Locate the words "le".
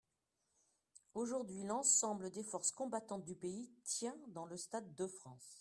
4.45-4.57